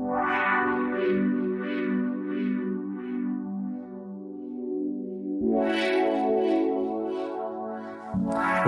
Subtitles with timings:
[0.00, 0.14] Well,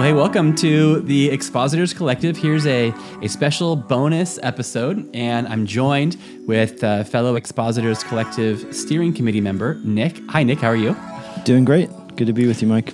[0.00, 2.36] hey, welcome to the Expositors Collective.
[2.36, 6.16] Here's a, a special bonus episode, and I'm joined
[6.48, 10.20] with uh, fellow Expositors Collective steering committee member, Nick.
[10.30, 10.58] Hi, Nick.
[10.58, 10.96] How are you?
[11.44, 11.90] Doing great.
[12.16, 12.92] Good to be with you, Mike.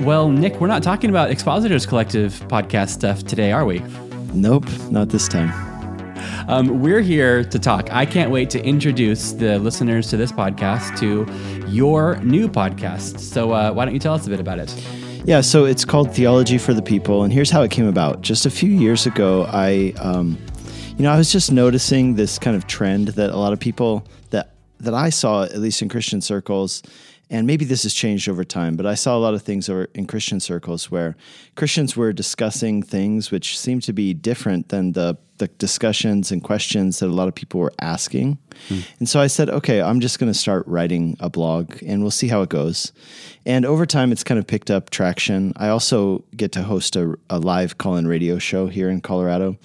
[0.00, 3.78] Well, Nick, we're not talking about Expositors Collective podcast stuff today, are we?
[4.34, 5.71] Nope, not this time.
[6.48, 7.92] Um, we're here to talk.
[7.92, 11.26] I can't wait to introduce the listeners to this podcast to
[11.68, 13.20] your new podcast.
[13.20, 14.74] So, uh, why don't you tell us a bit about it?
[15.24, 18.22] Yeah, so it's called Theology for the People, and here's how it came about.
[18.22, 20.36] Just a few years ago, I, um,
[20.96, 24.04] you know, I was just noticing this kind of trend that a lot of people
[24.30, 26.82] that that I saw, at least in Christian circles,
[27.32, 29.88] and maybe this has changed over time, but I saw a lot of things over
[29.94, 31.16] in Christian circles where
[31.56, 37.00] Christians were discussing things which seemed to be different than the the discussions and questions
[37.00, 38.38] that a lot of people were asking.
[38.68, 38.80] Hmm.
[39.00, 42.12] And so I said, okay, I'm just going to start writing a blog and we'll
[42.12, 42.92] see how it goes.
[43.44, 45.52] And over time, it's kind of picked up traction.
[45.56, 49.56] I also get to host a, a live call in radio show here in Colorado.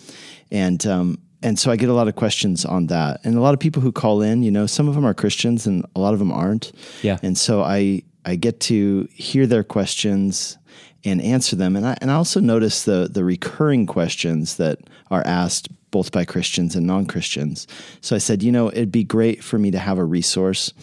[0.50, 3.22] And, um, and so I get a lot of questions on that.
[3.24, 5.68] And a lot of people who call in, you know, some of them are Christians
[5.68, 6.72] and a lot of them aren't.
[7.04, 7.18] Yeah.
[7.22, 10.58] And so I, I get to hear their questions
[11.06, 11.76] and answer them.
[11.76, 14.80] And I, and I also notice the, the recurring questions that
[15.12, 17.68] are asked both by Christians and non Christians.
[18.02, 20.74] So I said, you know, it'd be great for me to have a resource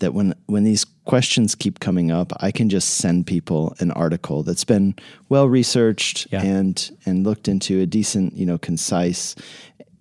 [0.00, 4.42] that when, when these questions keep coming up, I can just send people an article
[4.42, 4.94] that's been
[5.28, 6.42] well researched yeah.
[6.42, 9.34] and, and looked into a decent, you know, concise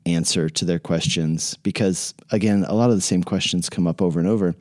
[0.07, 4.19] answer to their questions because again a lot of the same questions come up over
[4.19, 4.55] and over.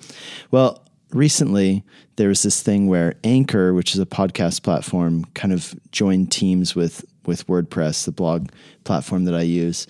[0.50, 1.84] Well recently
[2.16, 6.74] there was this thing where Anchor, which is a podcast platform, kind of joined teams
[6.74, 8.48] with with WordPress, the blog
[8.84, 9.86] platform that I use.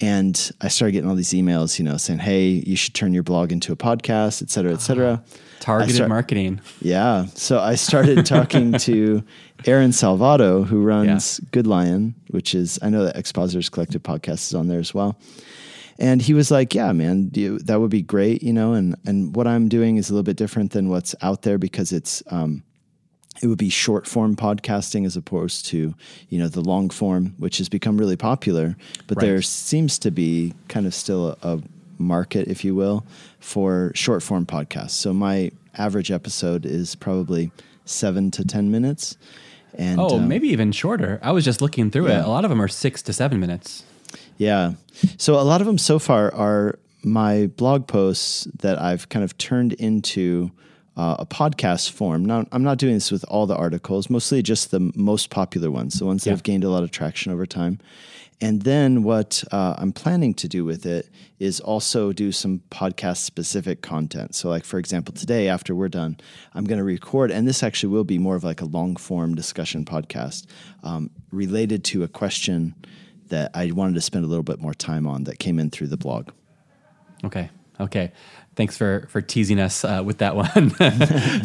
[0.00, 3.24] And I started getting all these emails, you know, saying, "Hey, you should turn your
[3.24, 5.22] blog into a podcast, et cetera, et cetera."
[5.60, 6.60] Targeted start, marketing.
[6.80, 7.26] Yeah.
[7.34, 9.24] So I started talking to
[9.66, 11.48] Aaron Salvato, who runs yeah.
[11.50, 15.18] Good Lion, which is I know that Expositors Collective podcast is on there as well.
[15.98, 19.34] And he was like, "Yeah, man, you, that would be great, you know." And and
[19.34, 22.62] what I'm doing is a little bit different than what's out there because it's um,
[23.42, 25.94] it would be short form podcasting as opposed to
[26.28, 28.76] you know the long form, which has become really popular.
[29.06, 29.26] But right.
[29.26, 31.62] there seems to be kind of still a, a
[31.98, 33.04] market, if you will,
[33.40, 34.90] for short form podcasts.
[34.90, 37.50] So my average episode is probably
[37.84, 39.16] seven to ten minutes.
[39.74, 41.20] And oh, um, maybe even shorter.
[41.22, 42.20] I was just looking through yeah.
[42.20, 42.24] it.
[42.24, 43.84] A lot of them are six to seven minutes.
[44.36, 44.72] Yeah.
[45.18, 49.38] So a lot of them so far are my blog posts that I've kind of
[49.38, 50.50] turned into
[50.98, 52.24] uh, a podcast form.
[52.24, 55.94] Now, I'm not doing this with all the articles, mostly just the most popular ones,
[55.94, 57.78] the ones that have gained a lot of traction over time.
[58.40, 61.08] And then what uh, I'm planning to do with it
[61.38, 64.34] is also do some podcast specific content.
[64.34, 66.18] So, like for example, today after we're done,
[66.54, 69.34] I'm going to record, and this actually will be more of like a long form
[69.34, 70.46] discussion podcast
[70.82, 72.74] um, related to a question
[73.28, 75.88] that I wanted to spend a little bit more time on that came in through
[75.88, 76.30] the blog.
[77.24, 77.50] Okay.
[77.80, 78.12] Okay.
[78.58, 80.74] Thanks for for teasing us uh, with that one.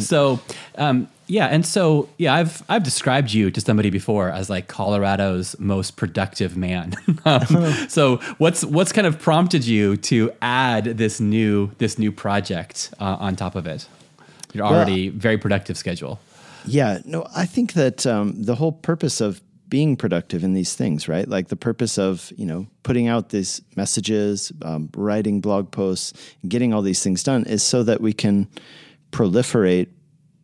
[0.00, 0.40] so,
[0.76, 5.56] um, yeah, and so yeah, I've I've described you to somebody before as like Colorado's
[5.60, 6.92] most productive man.
[7.24, 7.46] um,
[7.88, 13.16] so, what's what's kind of prompted you to add this new this new project uh,
[13.20, 13.86] on top of it?
[14.52, 16.18] You're already well, very productive schedule.
[16.66, 21.08] Yeah, no, I think that um, the whole purpose of being productive in these things,
[21.08, 21.28] right?
[21.28, 26.12] Like the purpose of, you know, putting out these messages, um, writing blog posts,
[26.46, 28.48] getting all these things done is so that we can
[29.10, 29.88] proliferate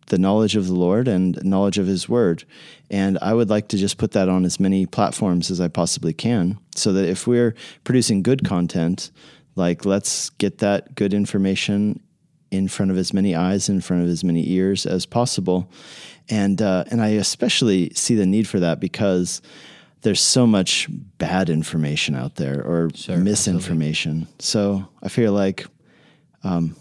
[0.07, 2.45] the knowledge of the Lord and knowledge of His Word.
[2.91, 6.13] And I would like to just put that on as many platforms as I possibly
[6.13, 7.55] can so that if we're
[7.85, 9.11] producing good content,
[9.55, 12.01] like let's get that good information
[12.51, 15.71] in front of as many eyes, in front of as many ears as possible
[16.31, 19.43] and uh, and I especially see the need for that because
[20.03, 24.23] there's so much bad information out there or sure, misinformation.
[24.23, 24.37] Absolutely.
[24.39, 25.67] So I feel like,
[26.43, 26.75] um,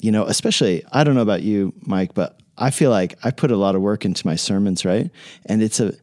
[0.00, 3.50] you know, especially I don't know about you, Mike, but I feel like I put
[3.50, 5.10] a lot of work into my sermons, right?
[5.46, 5.94] And it's a,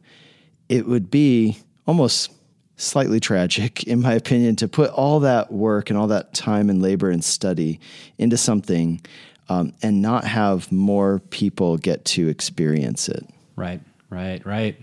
[0.68, 2.32] it would be almost
[2.76, 6.82] slightly tragic, in my opinion, to put all that work and all that time and
[6.82, 7.78] labor and study
[8.18, 9.00] into something
[9.48, 13.26] um, and not have more people get to experience it.
[13.56, 13.80] Right,
[14.10, 14.76] right, right.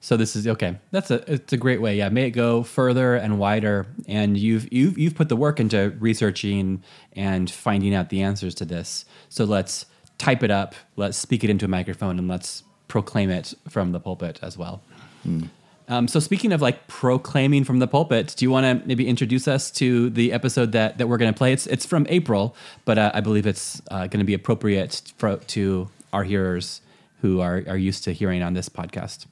[0.00, 0.78] So this is okay.
[0.92, 1.96] That's a it's a great way.
[1.96, 3.86] Yeah, may it go further and wider.
[4.06, 6.84] And you've you've you've put the work into researching
[7.14, 9.04] and finding out the answers to this.
[9.30, 9.86] So let's
[10.18, 10.74] type it up.
[10.94, 14.80] Let's speak it into a microphone and let's proclaim it from the pulpit as well.
[15.26, 15.48] Mm.
[15.88, 19.46] Um, so speaking of like proclaiming from the pulpit, do you want to maybe introduce
[19.46, 21.52] us to the episode that, that we're going to play?
[21.52, 25.36] It's it's from April, but uh, I believe it's uh, going to be appropriate for,
[25.36, 26.80] to our hearers
[27.20, 29.26] who are, are used to hearing on this podcast.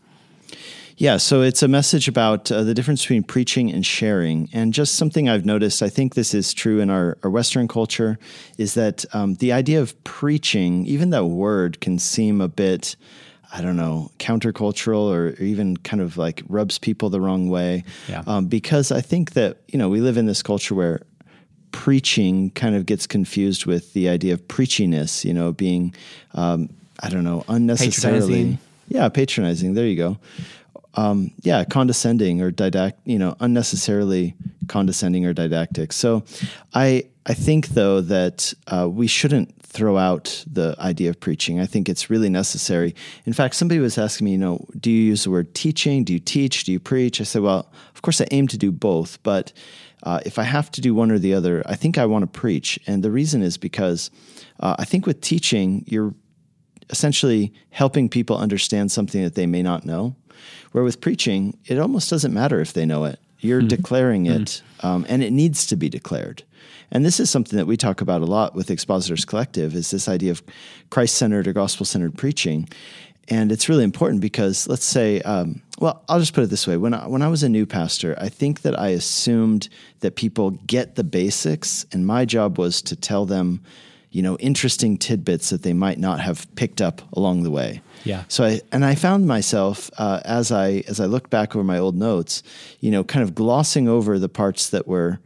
[0.96, 4.48] Yeah, so it's a message about uh, the difference between preaching and sharing.
[4.52, 8.16] And just something I've noticed, I think this is true in our, our Western culture,
[8.58, 12.94] is that um, the idea of preaching, even that word can seem a bit,
[13.54, 17.84] I don't know, countercultural or, even kind of like rubs people the wrong way.
[18.08, 18.24] Yeah.
[18.26, 21.02] Um, because I think that, you know, we live in this culture where
[21.70, 25.94] preaching kind of gets confused with the idea of preachiness, you know, being,
[26.34, 26.68] um,
[27.00, 28.20] I don't know, unnecessarily.
[28.20, 28.58] Patronizing.
[28.88, 29.74] Yeah, patronizing.
[29.74, 30.18] There you go
[30.96, 34.34] um, yeah, condescending or didact, you know, unnecessarily
[34.68, 35.92] condescending or didactic.
[35.92, 36.24] So,
[36.74, 41.58] I I think though that uh, we shouldn't throw out the idea of preaching.
[41.58, 42.94] I think it's really necessary.
[43.26, 46.04] In fact, somebody was asking me, you know, do you use the word teaching?
[46.04, 46.62] Do you teach?
[46.62, 47.20] Do you preach?
[47.20, 49.52] I said, well, of course, I aim to do both, but
[50.04, 52.40] uh, if I have to do one or the other, I think I want to
[52.40, 54.10] preach, and the reason is because
[54.60, 56.14] uh, I think with teaching, you're
[56.90, 60.14] essentially helping people understand something that they may not know.
[60.72, 63.18] Where with preaching, it almost doesn't matter if they know it.
[63.44, 63.68] You're mm-hmm.
[63.68, 64.86] declaring it, mm-hmm.
[64.86, 66.42] um, and it needs to be declared.
[66.90, 70.08] And this is something that we talk about a lot with Expositors Collective is this
[70.08, 70.42] idea of
[70.90, 72.68] Christ-centered or gospel-centered preaching.
[73.28, 76.76] And it's really important because let's say, um, well, I'll just put it this way:
[76.76, 79.68] when I, when I was a new pastor, I think that I assumed
[80.00, 83.62] that people get the basics, and my job was to tell them,
[84.14, 87.82] you know, interesting tidbits that they might not have picked up along the way.
[88.04, 88.22] Yeah.
[88.28, 91.78] So I and I found myself uh, as I as I looked back over my
[91.78, 92.44] old notes,
[92.78, 95.18] you know, kind of glossing over the parts that were,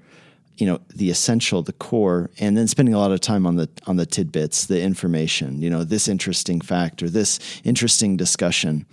[0.57, 3.69] you know, the essential, the core, and then spending a lot of time on the
[3.87, 5.61] on the tidbits, the information.
[5.61, 8.87] You know, this interesting fact or this interesting discussion,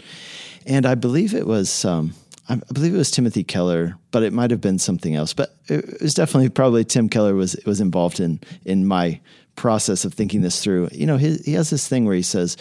[0.66, 1.86] and I believe it was.
[1.86, 2.14] Um,
[2.48, 5.34] I believe it was Timothy Keller, but it might have been something else.
[5.34, 9.20] But it was definitely probably Tim Keller was was involved in in my
[9.56, 10.90] process of thinking this through.
[10.92, 12.58] You know, he, he has this thing where he says,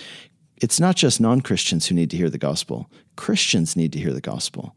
[0.57, 4.13] it's not just non Christians who need to hear the gospel, Christians need to hear
[4.13, 4.75] the gospel.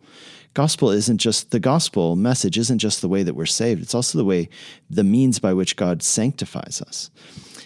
[0.54, 4.18] Gospel isn't just the gospel message, isn't just the way that we're saved, it's also
[4.18, 4.50] the way,
[4.90, 7.12] the means by which God sanctifies us.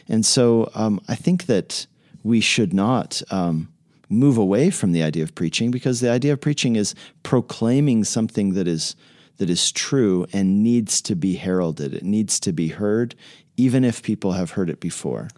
[0.09, 1.88] And so um, I think that
[2.24, 3.71] we should not um,
[4.09, 6.94] move away from the idea of preaching because the idea of preaching is
[7.24, 8.95] proclaiming something that is
[9.41, 11.95] that is true and needs to be heralded.
[11.95, 13.15] It needs to be heard,
[13.57, 15.29] even if people have heard it before.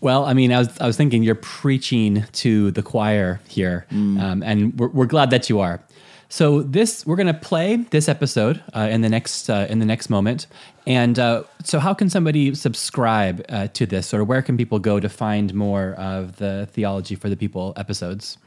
[0.00, 4.22] Well, I mean, I was I was thinking you're preaching to the choir here, mm.
[4.22, 5.80] um, and we're, we're glad that you are.
[6.28, 9.84] So this we're going to play this episode uh, in the next uh, in the
[9.84, 10.46] next moment.
[10.86, 15.00] And uh, so, how can somebody subscribe uh, to this, or where can people go
[15.00, 18.38] to find more of the theology for the people episodes?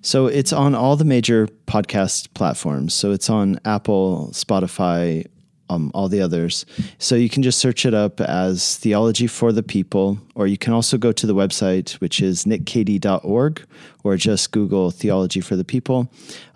[0.00, 2.94] So it's on all the major podcast platforms.
[2.94, 5.26] So it's on Apple, Spotify,
[5.70, 6.64] um, all the others.
[6.98, 10.72] So you can just search it up as Theology for the People, or you can
[10.72, 13.66] also go to the website, which is nickcady.org,
[14.04, 16.08] or just Google Theology for the People.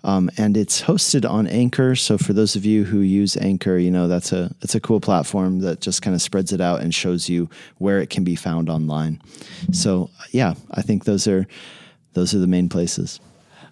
[0.03, 1.95] Um, and it's hosted on Anchor.
[1.95, 4.99] So for those of you who use Anchor, you know that's a it's a cool
[4.99, 8.35] platform that just kind of spreads it out and shows you where it can be
[8.35, 9.21] found online.
[9.71, 11.47] So yeah, I think those are
[12.13, 13.19] those are the main places.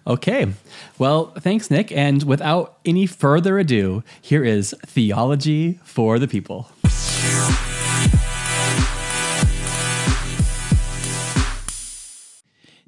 [0.06, 0.52] Okay.
[0.98, 1.92] Well, thanks, Nick.
[1.92, 6.68] And without any further ado, here is Theology for the People.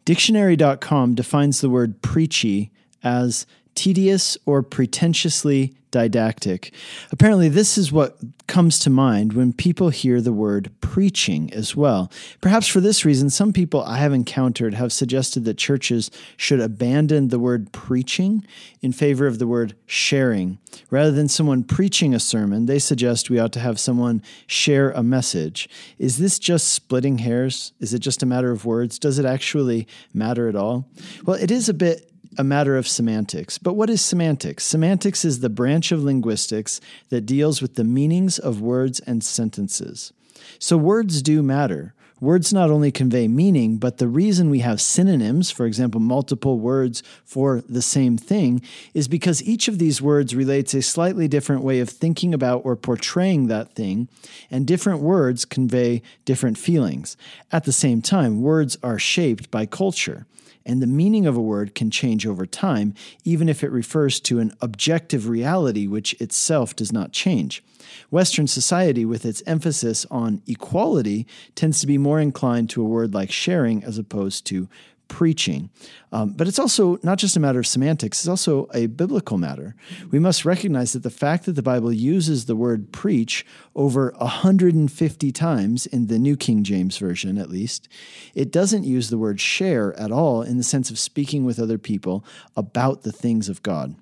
[0.05, 2.71] Dictionary.com defines the word preachy
[3.03, 6.75] as tedious or pretentiously didactic.
[7.13, 12.11] Apparently, this is what comes to mind when people hear the word preaching as well.
[12.41, 17.29] Perhaps for this reason, some people I have encountered have suggested that churches should abandon
[17.29, 18.45] the word preaching
[18.83, 20.59] in favor of the word sharing.
[20.91, 25.03] Rather than someone preaching a sermon, they suggest we ought to have someone share a
[25.05, 25.69] message.
[26.01, 27.73] Is this just splitting hairs?
[27.79, 28.99] Is it just a matter of words?
[28.99, 30.89] Does it actually matter at all?
[31.25, 33.59] Well, it is a bit a matter of semantics.
[33.59, 34.65] But what is semantics?
[34.65, 40.13] Semantics is the branch of linguistics that deals with the meanings of words and sentences.
[40.59, 41.95] So words do matter.
[42.21, 47.03] Words not only convey meaning, but the reason we have synonyms, for example, multiple words
[47.25, 48.63] for the same thing,
[48.95, 52.77] is because each of these words relates a slightly different way of thinking about or
[52.77, 54.09] portraying that thing,
[54.51, 57.17] and different words convey different feelings.
[57.51, 60.27] At the same time, words are shaped by culture
[60.67, 62.95] and the meaning of a word can change over time,
[63.25, 67.63] even if it refers to an objective reality which itself does not change.
[68.11, 73.15] Western society, with its emphasis on equality, tends to be more inclined to a word
[73.15, 74.69] like sharing as opposed to
[75.09, 75.71] preaching.
[76.13, 79.75] Um, but it's also not just a matter of semantics, it's also a biblical matter.
[80.11, 83.45] We must recognize that the fact that the Bible uses the word preach
[83.75, 87.89] over 150 times in the New King James Version, at least,
[88.35, 91.79] it doesn't use the word share at all in the sense of speaking with other
[91.79, 92.25] people
[92.57, 93.97] about the things of God.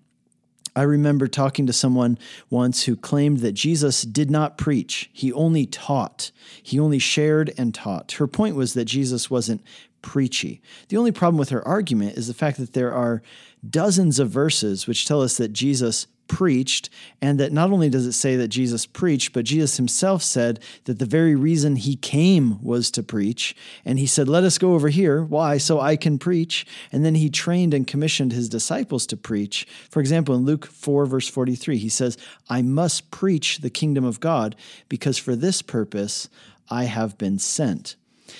[0.75, 5.11] I remember talking to someone once who claimed that Jesus did not preach.
[5.13, 6.31] He only taught.
[6.63, 8.13] He only shared and taught.
[8.13, 9.63] Her point was that Jesus wasn't
[10.01, 10.61] preachy.
[10.89, 13.23] The only problem with her argument is the fact that there are
[13.69, 16.89] dozens of verses which tell us that Jesus preached,
[17.21, 20.99] and that not only does it say that Jesus preached, but Jesus himself said that
[20.99, 23.55] the very reason he came was to preach.
[23.85, 25.23] And he said, Let us go over here.
[25.23, 25.59] Why?
[25.59, 26.67] So I can preach.
[26.91, 29.67] And then he trained and commissioned his disciples to preach.
[29.91, 32.17] For example, in Luke 4, verse 43, he says,
[32.49, 34.57] I must preach the kingdom of God
[34.89, 36.29] because for this purpose
[36.71, 37.97] I have been sent.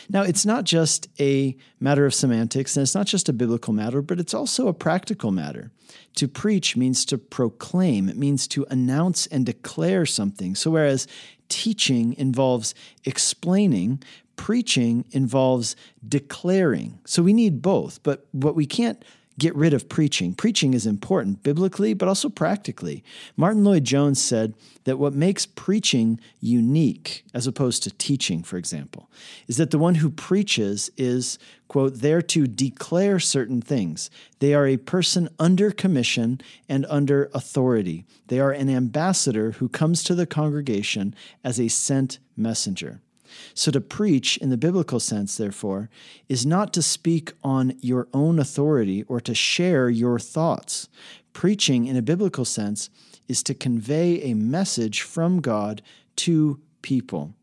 [0.09, 4.03] Now, it's not just a matter of semantics and it's not just a biblical matter,
[4.03, 5.71] but it's also a practical matter.
[6.17, 10.55] To preach means to proclaim, it means to announce and declare something.
[10.55, 11.07] So, whereas
[11.49, 14.03] teaching involves explaining,
[14.37, 17.01] preaching involves declaring.
[17.05, 19.03] So, we need both, but what we can't
[19.39, 20.35] get rid of preaching.
[20.35, 23.03] Preaching is important biblically, but also practically.
[23.37, 29.11] Martyn Lloyd-Jones said that what makes preaching unique, as opposed to teaching, for example,
[29.49, 34.11] is that the one who preaches is, quote, there to declare certain things.
[34.41, 38.05] They are a person under commission and under authority.
[38.27, 43.01] They are an ambassador who comes to the congregation as a sent messenger.
[43.55, 45.89] So to preach, in the biblical sense, therefore,
[46.29, 50.89] is not to speak on your own authority or to share your thoughts.
[51.33, 52.91] Preaching, in a biblical sense,
[53.29, 55.83] is to convey a message from God
[56.17, 57.35] to people.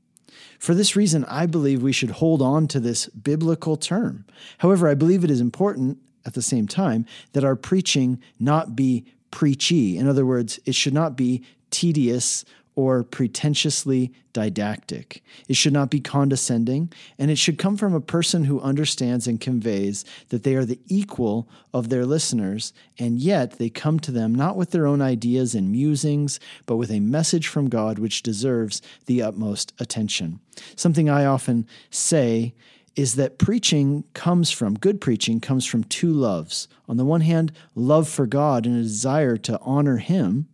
[0.60, 4.26] For this reason, I believe we should hold on to this biblical term.
[4.60, 9.06] However, I believe it is important at the same time that our preaching not be
[9.32, 9.98] preachy.
[9.98, 12.46] In other words, it should not be tedious
[12.80, 15.22] or pretentiously didactic.
[15.50, 19.42] It should not be condescending, and it should come from a person who understands and
[19.42, 24.34] conveys that they are the equal of their listeners, and yet they come to them
[24.34, 28.82] not with their own ideas and musings, but with a message from God which deserves
[29.08, 30.40] the utmost attention.
[30.78, 32.54] Something I often say
[33.00, 36.68] is that preaching comes from, good preaching comes from two loves.
[36.90, 40.50] On the one hand, love for God and a desire to honor Him.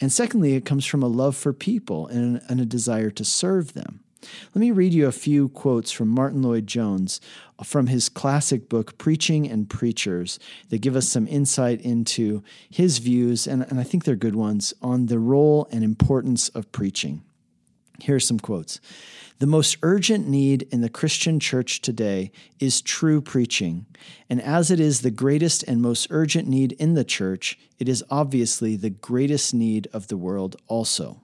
[0.00, 3.74] And secondly, it comes from a love for people and, and a desire to serve
[3.74, 4.00] them.
[4.54, 7.20] Let me read you a few quotes from Martyn Lloyd-Jones
[7.62, 10.38] from his classic book, Preaching and Preachers,
[10.70, 14.72] that give us some insight into his views, and, and I think they're good ones,
[14.80, 17.22] on the role and importance of preaching.
[18.02, 18.80] Here are some quotes.
[19.38, 23.86] The most urgent need in the Christian church today is true preaching.
[24.28, 28.04] And as it is the greatest and most urgent need in the church, it is
[28.10, 31.22] obviously the greatest need of the world also.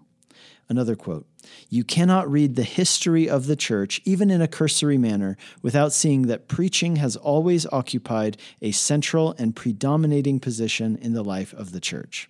[0.68, 1.26] Another quote
[1.68, 6.23] You cannot read the history of the church, even in a cursory manner, without seeing
[6.23, 11.80] that preaching has always occupied a central and predominating position in the life of the
[11.80, 12.28] church.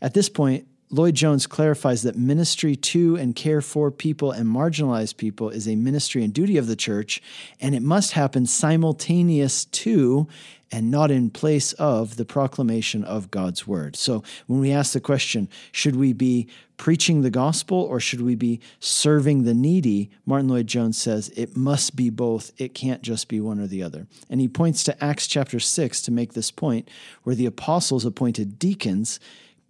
[0.00, 5.50] At this point, Lloyd-Jones clarifies that ministry to and care for people and marginalized people
[5.50, 7.22] is a ministry and duty of the church,
[7.60, 10.28] and it must happen simultaneous to
[10.70, 13.94] and not in place of the proclamation of God's word.
[13.96, 18.34] So when we ask the question, should we be preaching the gospel or should we
[18.34, 20.10] be serving the needy?
[20.26, 22.50] Martyn Lloyd-Jones says it must be both.
[22.58, 24.08] It can't just be one or the other.
[24.28, 26.88] And he points to Acts chapter 6 to make this point,
[27.22, 29.20] where the apostles appointed deacons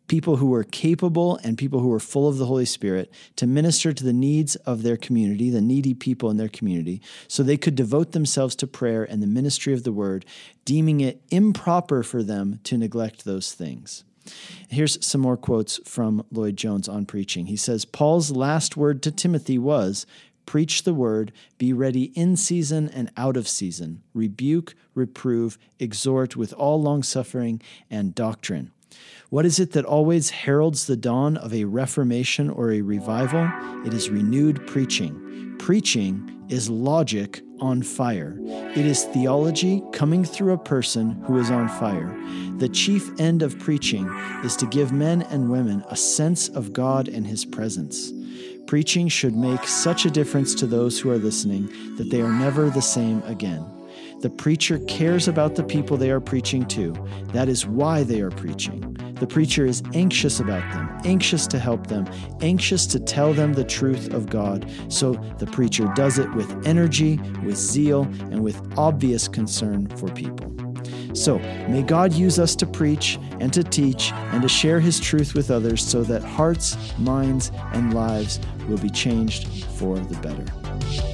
[0.07, 3.93] people who were capable and people who were full of the Holy Spirit to minister
[3.93, 7.75] to the needs of their community, the needy people in their community, so they could
[7.75, 10.25] devote themselves to prayer and the ministry of the word,
[10.65, 14.05] deeming it improper for them to neglect those things.
[14.69, 17.47] Here's some more quotes from Lloyd-Jones on preaching.
[17.47, 20.07] He says, Paul's last word to Timothy was,
[20.47, 26.53] Preach the word, be ready in season and out of season, rebuke, reprove, exhort with
[26.53, 28.71] all longsuffering and doctrine.
[29.35, 33.51] What is it that always heralds the dawn of a reformation or a revival?
[33.85, 35.57] It is renewed preaching.
[35.59, 38.37] Preaching is logic on fire.
[38.39, 42.17] It is theology coming through a person who is on fire.
[42.59, 44.07] The chief end of preaching
[44.45, 48.13] is to give men and women a sense of God and His presence.
[48.69, 52.71] Preaching should make such a difference to those who are listening that they are never
[52.71, 53.67] the same again.
[54.21, 56.93] The preacher cares about the people they are preaching to.
[57.33, 58.97] That is why they are preaching.
[59.21, 62.07] The preacher is anxious about them, anxious to help them,
[62.41, 64.71] anxious to tell them the truth of God.
[64.89, 70.55] So the preacher does it with energy, with zeal, and with obvious concern for people.
[71.15, 75.35] So, may God use us to preach and to teach and to share His truth
[75.35, 81.14] with others so that hearts, minds, and lives will be changed for the better.